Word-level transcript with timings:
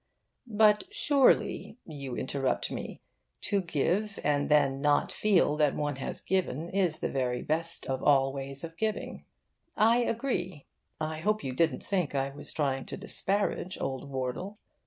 'But 0.47 0.85
surely,' 0.89 1.77
you 1.85 2.15
interrupt 2.15 2.71
me, 2.71 3.01
'to 3.41 3.61
give 3.61 4.19
and 4.23 4.49
then 4.49 4.81
not 4.81 5.11
feel 5.11 5.55
that 5.57 5.75
one 5.75 5.97
has 5.97 6.21
given 6.21 6.69
is 6.69 7.01
the 7.01 7.11
very 7.11 7.43
best 7.43 7.85
of 7.85 8.01
all 8.01 8.33
ways 8.33 8.63
of 8.63 8.77
giving.' 8.77 9.23
I 9.77 9.97
agree. 9.97 10.65
I 10.99 11.19
hope 11.19 11.43
you 11.43 11.53
didn't 11.53 11.83
think 11.83 12.15
I 12.15 12.31
was 12.31 12.51
trying 12.51 12.85
to 12.87 12.97
disparage 12.97 13.77
Old 13.79 14.09
Wardle. 14.09 14.57